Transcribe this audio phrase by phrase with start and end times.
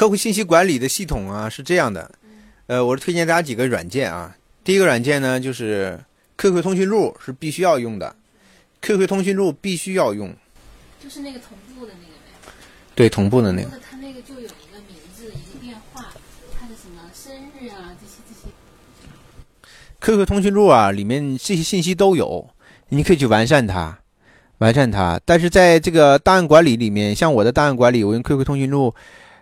[0.00, 2.10] 客户信息管理的系统啊是这样的，
[2.68, 4.34] 呃，我是推荐大家几个软件啊。
[4.64, 6.00] 第一个软件呢就是
[6.38, 8.16] QQ 通讯录是必须要用的
[8.80, 10.34] ，QQ 通讯录必须要用，
[11.04, 12.52] 就是那个同步的那个呗。
[12.94, 13.68] 对，同步的那个。
[13.90, 16.06] 它那个就有一个名字，一个电话，
[16.58, 18.48] 它的什么生日啊这些这些。
[20.00, 22.48] QQ 通讯录啊，里面这些信息都有，
[22.88, 23.98] 你可以去完善它，
[24.56, 25.20] 完善它。
[25.26, 28.94] 但是在这个档案管理里面，像我的档案管理，我用 QQ 通讯录。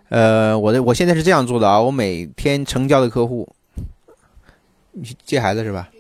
[0.08, 3.46] 呃，我的我现在是这样做的啊，我每天成交的客户，
[4.92, 5.90] 你接孩子是吧？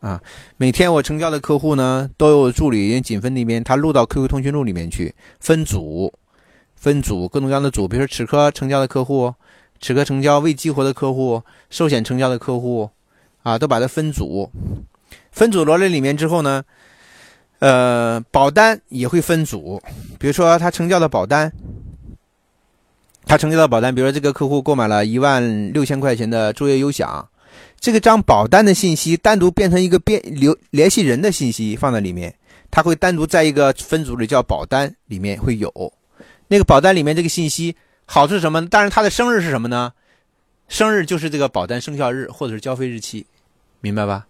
[0.00, 0.22] 啊，
[0.56, 6.12] 每天我成交的客户呢，都有助理，因为锦分那边他录到 QQ 通讯录里面去，分组，
[6.76, 9.34] 分组各种各样的组，比如说齿科成交的客户，
[9.80, 12.88] 齿科成交未激活的客户，寿险成交的客户，
[13.42, 14.48] 啊，都把它分组，
[15.32, 16.62] 分组罗列里面之后呢，
[17.58, 19.82] 呃，保单也会分组，
[20.20, 21.52] 比如说他成交的保单。
[23.26, 27.28] 他成交的保单，比如说这个客户购买了一万六千块钱的卓越优享，
[27.80, 32.32] 这个张保单的信息单独变成一个变留联系人的信息放在里面，
[32.70, 35.92] 他会单独在一个分组里叫保单里面会有，
[36.46, 37.74] 那个保单里面这个信息
[38.04, 38.64] 好处是什么？
[38.68, 39.92] 当然他的生日是什么呢？
[40.68, 43.26] 生日就是这个保单生效日或者是交费日期，
[43.80, 44.24] 明白吧？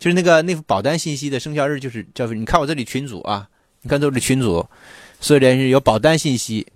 [0.00, 2.34] 就是那个那副保单信息的生效日就是交费。
[2.34, 3.48] 你看我这里群组啊，
[3.82, 4.66] 你看这里群组，
[5.20, 6.66] 所有联系人有保单信息。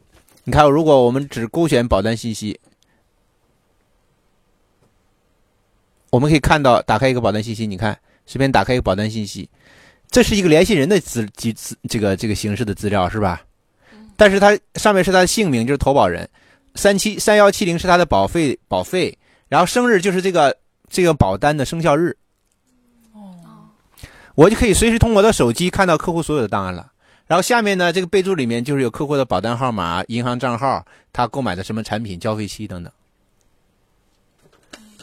[0.44, 2.58] 你看，如果我们只勾选保单信息，
[6.10, 7.96] 我们可以看到，打开一个保单信息，你看，
[8.26, 9.48] 随便打开一个保单信息，
[10.10, 13.42] 这是一个联系人的资资资这个这个形式的资料是吧？
[14.16, 16.28] 但是它上面是他的姓名，就是投保人，
[16.74, 19.16] 三七三幺七零是他的保费保费，
[19.48, 20.56] 然后生日就是这个
[20.88, 22.16] 这个保单的生效日。
[23.12, 23.70] 哦，
[24.34, 26.89] 我就可以随时通过我的手机看到客户所有的档案了。
[27.30, 32.92] 然后下面呢，这个备注里面就是有客户的保单号码、银行账号、他购买的什么产品、交费期等等。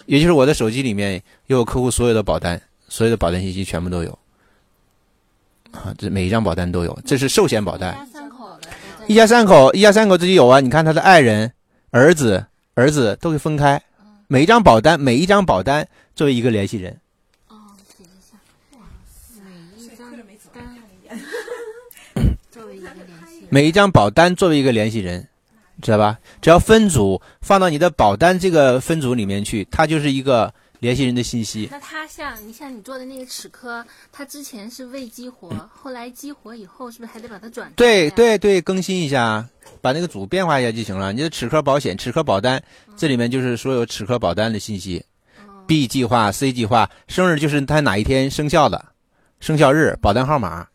[0.07, 4.19] 也就是我的手机里面有客户所有的保单，所有的保单信息全部都有。
[5.71, 7.95] 啊，这每一张保单都有，这是寿险保单。
[7.95, 8.67] 一家三口的。
[9.07, 10.59] 一家三口，一家三口自己有啊。
[10.59, 11.49] 你看他的爱人、
[11.91, 13.81] 儿子、儿子都会分开，
[14.27, 16.99] 每一张保单，每一张保单作为一个联系人。
[19.79, 20.11] 每一张
[23.91, 25.27] 保单作为一个联系人，
[25.81, 26.19] 知道吧？
[26.41, 31.67] 只要分组放到你的保单这个分组里面去，它就是一个联系人的信息。
[31.71, 37.71] 那他像你像你做的那个齿科，它之前是未激活，后来激活以后，是不是还得把它转？
[37.75, 39.47] 对对对，更新一下，
[39.81, 41.11] 把那个组变化一下就行了。
[41.13, 42.61] 你的齿科保险、齿科保单，
[42.95, 45.03] 这里面就是所有齿科保单的信息
[45.65, 48.85] ，B 计划、C 计划，生日就是他哪一天生效的，
[49.39, 50.67] 生效日、保单号码。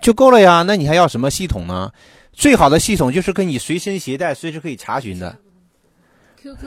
[0.00, 1.92] 就够了呀，那你还要什么系统呢？
[2.32, 5.36] 最好的系统就是跟你随身携带，随时可以查询的。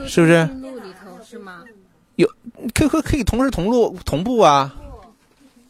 [0.06, 0.44] 是不是？
[0.44, 1.64] 里头是吗？
[2.16, 2.28] 有
[2.74, 4.74] QQ 可以同时同路同步啊。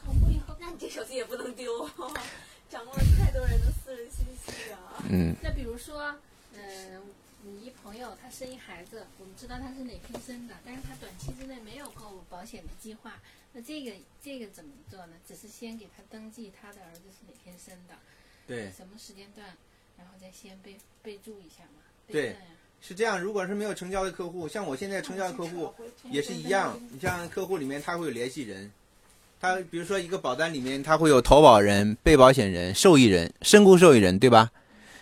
[0.05, 1.89] 同步以后，那你这手机也不能丢，
[2.69, 5.05] 掌握了太多人的私人信息啊。
[5.09, 5.37] 嗯。
[5.43, 6.13] 那比如说，
[6.55, 7.03] 嗯，
[7.45, 13.15] 你一朋友他生一孩子，我们知道他是哪天生的，但是他短期之内没有购保险的计划。
[13.53, 15.15] 那这个这个怎么做呢？
[15.27, 17.95] 只是先给他登记他的儿子是哪天生的，
[18.47, 19.47] 对，什么时间段，
[19.99, 21.83] 然后再先备备注一下嘛。
[22.07, 22.37] 对，
[22.81, 23.21] 是这样。
[23.21, 25.73] 如果是没有成交的客户，像我现在成交的客户
[26.11, 26.79] 也是一样。
[26.93, 28.71] 你像客户里面他会有联系人，
[29.41, 34.51] 他比如说一个保单里面他会有投保人、被保险人、受益人、身故受益人，对吧？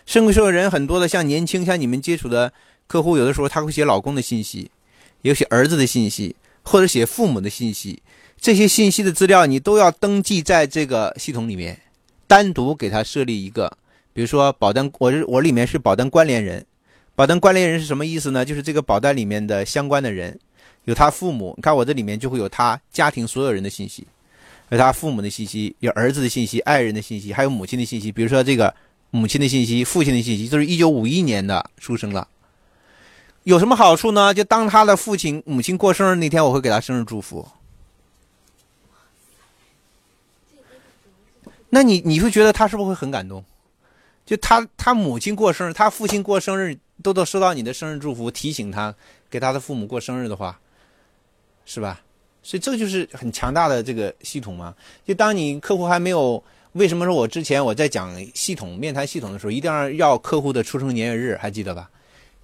[0.09, 2.51] 身故受益人很多的，像年轻像你们接触的
[2.87, 4.71] 客户，有的时候他会写老公的信息，
[5.21, 8.03] 有写儿子的信息，或者写父母的信息。
[8.41, 11.79] 这些信息的资料你都要登记在这个系统里面，
[12.27, 13.71] 单独给他设立一个，
[14.15, 16.65] 比如说保单，我我里面是保单关联人，
[17.15, 18.43] 保单关联人是什么意思呢？
[18.43, 20.39] 就是这个保单里面的相关的人，
[20.87, 24.07] 有他父母，你看我这里面就会有他家庭所有人的信息，
[24.71, 28.11] 有他父母的信息，有儿子的信息，爱人的信息，还有母亲的信息。
[28.11, 28.75] 比如说这个
[29.11, 32.29] 母亲的信息、父亲的信息，都是一九五一年的出生了。
[33.45, 34.35] 有什么好处呢？
[34.35, 37.49] 就当他的父亲、母亲过生日那天，我会给他生日祝福。
[41.71, 43.45] 那你你会觉得他是不是会很感动？
[44.27, 48.95] 就他他母亲过生日，他父亲过生日，都都收到你的生日祝福，提醒他
[49.31, 50.59] 给他的父母过生日的话，
[51.65, 52.03] 是吧？
[52.43, 54.75] 所以这就是很强大的这个系统嘛。
[55.07, 56.43] 就当你客户还没有，
[56.79, 61.91] 为什么说我之前我在讲系统面谈系统的时候，一定要要客户的出生年月日，还记得吧？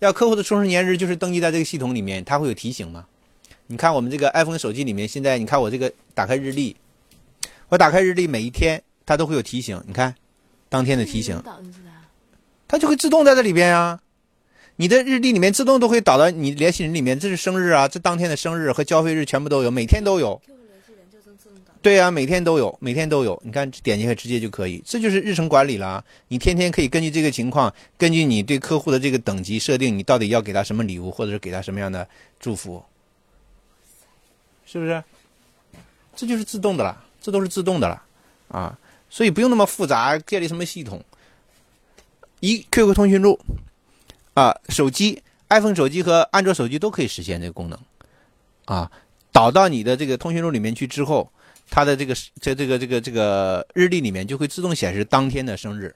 [0.01, 3.07] 要客户的出生年月日就是登记在这个系统里面，它会有提醒吗？
[3.69, 6.77] 你看我们这个 iPhone 手机里面，现在你看我这个打开日历，
[7.69, 8.83] 我打开日历每一天。
[9.07, 10.15] 它都会有提醒，你看，
[10.71, 11.39] 当天的提醒，
[12.67, 14.01] 它就会自动在这里边啊。
[14.77, 20.41] 你的日历里面自动都会导到你联系人里面，这是生日啊，这当天的生日和交费日全部都有，每天都有。
[21.85, 23.39] 对呀，每天都有，每天都有。
[23.45, 26.03] 你看，点进去直接就可以，这就是日程管理了。
[26.29, 32.09] 你天天可以根据这个情况，根据你对客户的这个等级设定，你到底要给他什么礼物，或者是给他什么样的
[32.41, 32.83] 祝福，
[34.65, 35.05] 是不是？
[36.17, 38.03] 这就是自动的了，这都是自动的了
[38.49, 38.79] 啊，
[39.11, 41.05] 所以不用那么复杂，建立什么系统。
[42.41, 43.39] 一 QQ 通讯录
[44.33, 47.79] 啊，手机 iPhone 手机和安卓手机都可以实现这个功能
[48.65, 48.91] 啊，
[49.33, 51.31] 导到你的这个通讯录里面去之后。
[51.70, 55.94] 它的这个在这个这个这个日历里面就会自动显示当天的生日，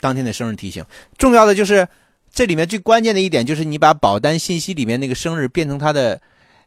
[0.00, 0.84] 当天的生日提醒。
[1.16, 1.88] 重要的就是
[2.30, 6.20] 这里面最关键的一点就是你把保单信息里面那个生日变成它的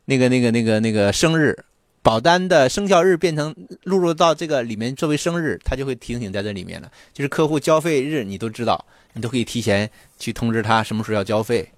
[0.05, 1.57] 那个那个那个那个生日，
[2.01, 6.91] 保单的生效日变成录入到这个里面作为生日，它就会提醒在这里面了。
[7.13, 11.71] 就是客户交费日你都知道，你都可以提前去通知他什么时候要交费，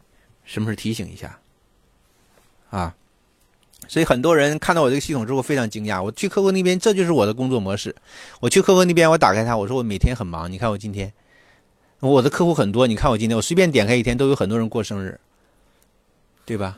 [0.46, 1.40] 什么时候提醒一下，
[2.70, 2.96] 啊。
[3.88, 6.02] 所以很多人看到我这个系统之后非常惊讶。
[6.02, 7.96] 我去客户那边，这就是我的工作模式。
[8.40, 10.52] 我去客户那边，我打开它，我说我每天很忙。
[10.52, 11.12] 你看我今天，
[12.00, 12.88] 我的客户很多。
[12.88, 15.20] 你看我今天，我随便点开一天都有很多人过生日，
[16.46, 16.78] 对吧？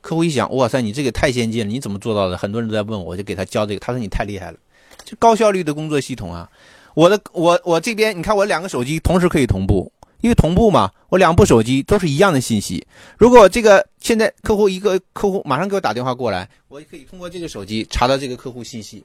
[0.00, 2.36] 客户一想，哇塞，你这个太先进了，你怎么做到的？
[2.36, 3.80] 很多人都在问我，我就给他教这个。
[3.80, 4.58] 他说你太厉害了，
[5.04, 6.48] 就高效率的工作系统啊。
[6.94, 9.92] 我的我我这边，你看我两个手机同时可以同步。
[10.20, 12.86] 因为同步嘛，我两部手机都是一样的信息。
[13.18, 19.04] 如果这个现在客户一个客户马上给我打电话过来，我可以通过这个手机查到这个客户信息。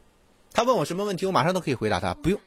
[0.53, 2.39] 他问我什么问题，我马上都可以回答他，不用。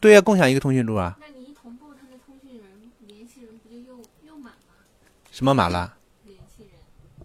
[0.00, 1.16] 对呀，共享一个通讯录啊。
[1.20, 2.66] 那你一同步，他的通讯人
[3.06, 4.74] 联系人不就又又满了？
[5.30, 5.94] 什么满了？
[6.24, 6.70] 联系人。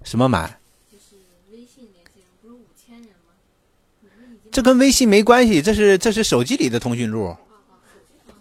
[0.04, 0.60] 什么满？
[0.92, 1.16] 就是
[1.52, 3.34] 微信联系人不是五千人吗？
[4.52, 7.36] 这跟微信没关系，这是这是手机里的通讯录。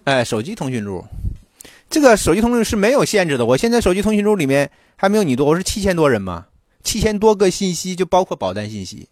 [0.05, 1.05] 哎，手机通讯录。
[1.89, 3.47] 这个手机通讯是没有限制的。
[3.47, 6.47] 我现在手机通讯录里面还没有你多，我是七千多人嘛，
[6.83, 9.09] 七千多个信息就包括保单信息。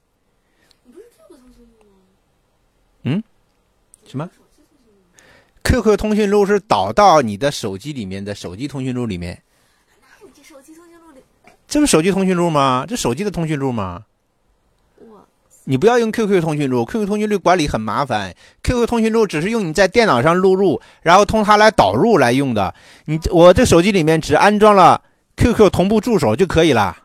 [3.04, 3.22] 嗯？
[4.06, 4.28] 什么
[5.62, 9.42] ？QQ 通讯录是导到你的手机里面的手机通讯录里面。
[10.34, 11.20] 这手机通讯录里？
[11.66, 12.84] 这不手机通讯录吗？
[12.88, 14.04] 这手机的通讯录吗？
[15.66, 18.34] 你不要用 QQ 通讯录，QQ 通讯录管理很麻烦。
[18.62, 22.74] QQ 通讯录只是用你在电脑上录入，然后通它来导入来用的。
[23.06, 25.00] 你我这手机里面只安装了
[25.36, 26.98] QQ 同步助手就可以了。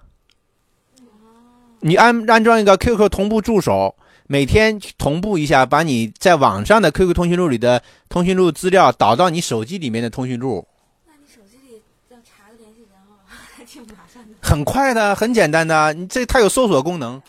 [1.80, 3.96] 你安安装一个 QQ 同步助手，
[4.28, 10.68] 每天同步一下，把你在网上的 QQ 通讯录里的通讯录资料导到你手机里面的通讯录。
[11.08, 14.36] 那你手机里要查个联系人号，还挺麻烦的。
[14.42, 17.22] 很快的，很简单的，你这它有搜索功能。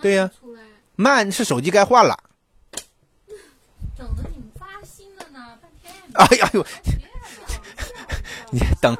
[0.00, 0.30] 对呀，
[0.96, 2.18] 慢是手机该换了。
[3.96, 5.92] 等着你们发新的呢，半天。
[6.14, 6.66] 哎呀呦！
[8.50, 8.96] 你等。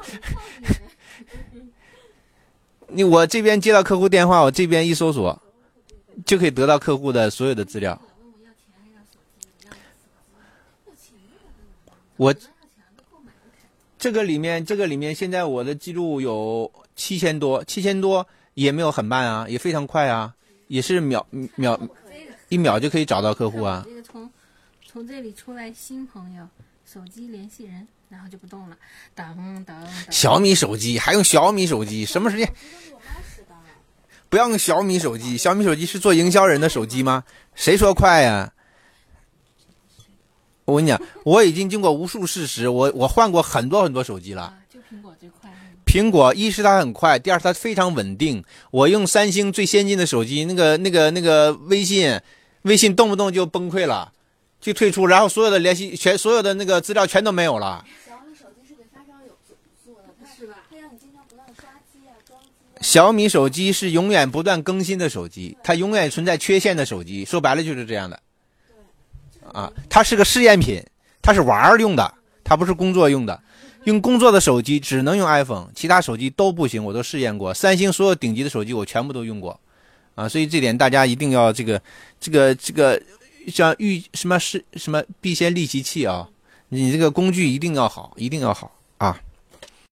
[2.87, 5.41] 你我这边接到客户电话，我这边一搜索，
[6.25, 7.99] 就可以得到客户的所有的资料。
[12.17, 12.35] 我
[13.97, 20.35] 这个里面，这个里面现在我的记录有七千多，七千多也没有很慢啊，也非常快啊。
[20.71, 21.77] 也是秒秒
[22.47, 23.83] 一秒就可以找到客户啊！
[23.85, 24.31] 这个从
[24.87, 26.47] 从这里出来新朋友，
[26.85, 28.77] 手机联系人，然后就不动了。
[29.13, 29.75] 等等。
[30.09, 32.05] 小米手机还用小米手机？
[32.05, 32.49] 什么时间？
[34.29, 37.25] 不要用小米手机，小米手机是做营销人的手机吗？
[37.53, 38.53] 谁说快呀？
[40.63, 44.57] 我跟你讲，我已经经过无数事实，我我换过很多很多手机了。
[44.69, 45.40] 就苹果最快。
[45.91, 48.41] 苹果一是它很快，第二它非常稳定。
[48.71, 52.17] 我用三星最先进的手机，那个、那个、那个微信，
[52.61, 54.13] 微信动不动就崩溃了，
[54.61, 57.83] 就退出，然后所有的联系全、所有的那个资料全都没有了。
[58.07, 60.59] 小米手机是给发烧友做的，是吧？
[60.69, 62.47] 它让你经常不断刷机啊、装机。
[62.79, 67.25] 小米手机是永远不断更新的手机，它永远存在缺陷的手机。
[67.25, 68.17] 说白了就是这样的。
[69.51, 70.81] 啊，它是个试验品，
[71.21, 72.13] 它是玩用的，
[72.45, 73.37] 它不是工作用的。
[73.85, 76.83] 用工作的手机只能用 iPhone，其他手机都不行。
[76.83, 79.59] 我都试验过，三星所有顶级的手机我全部都用过，
[80.15, 81.81] 啊，所以这点大家一定要这个、
[82.19, 83.01] 这个、这个，
[83.47, 86.29] 像预什么是什么必先利其器啊，
[86.69, 89.19] 你这个工具一定要好，一定要好啊。